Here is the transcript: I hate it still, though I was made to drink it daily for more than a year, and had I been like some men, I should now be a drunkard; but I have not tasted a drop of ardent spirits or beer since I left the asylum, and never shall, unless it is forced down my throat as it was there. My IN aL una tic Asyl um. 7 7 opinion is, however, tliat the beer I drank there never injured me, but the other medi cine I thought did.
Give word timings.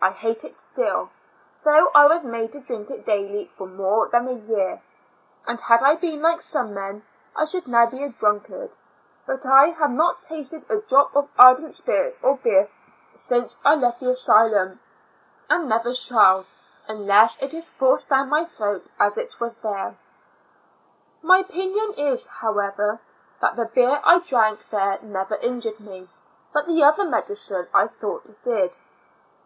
I 0.00 0.10
hate 0.10 0.42
it 0.42 0.56
still, 0.56 1.10
though 1.62 1.90
I 1.94 2.06
was 2.06 2.24
made 2.24 2.52
to 2.52 2.60
drink 2.60 2.88
it 2.90 3.04
daily 3.04 3.50
for 3.58 3.66
more 3.66 4.08
than 4.08 4.26
a 4.26 4.32
year, 4.32 4.80
and 5.46 5.60
had 5.60 5.82
I 5.82 5.96
been 5.96 6.22
like 6.22 6.40
some 6.40 6.72
men, 6.72 7.04
I 7.36 7.44
should 7.44 7.68
now 7.68 7.84
be 7.84 8.02
a 8.02 8.08
drunkard; 8.08 8.70
but 9.26 9.44
I 9.44 9.66
have 9.78 9.90
not 9.90 10.22
tasted 10.22 10.64
a 10.70 10.80
drop 10.80 11.14
of 11.14 11.28
ardent 11.38 11.74
spirits 11.74 12.18
or 12.22 12.38
beer 12.38 12.70
since 13.12 13.58
I 13.66 13.74
left 13.74 14.00
the 14.00 14.08
asylum, 14.08 14.80
and 15.50 15.68
never 15.68 15.92
shall, 15.92 16.46
unless 16.88 17.36
it 17.42 17.52
is 17.52 17.68
forced 17.68 18.08
down 18.08 18.30
my 18.30 18.46
throat 18.46 18.88
as 18.98 19.18
it 19.18 19.38
was 19.40 19.56
there. 19.56 19.94
My 21.20 21.40
IN 21.40 21.44
aL 21.44 21.44
una 21.44 21.44
tic 21.44 21.44
Asyl 21.44 21.44
um. 21.44 21.44
7 21.50 21.50
7 21.50 21.50
opinion 21.50 22.12
is, 22.14 22.26
however, 22.40 23.00
tliat 23.42 23.56
the 23.56 23.64
beer 23.66 24.00
I 24.02 24.20
drank 24.20 24.70
there 24.70 24.98
never 25.02 25.34
injured 25.36 25.80
me, 25.80 26.08
but 26.54 26.66
the 26.66 26.82
other 26.82 27.04
medi 27.04 27.34
cine 27.34 27.68
I 27.74 27.86
thought 27.86 28.42
did. 28.42 28.78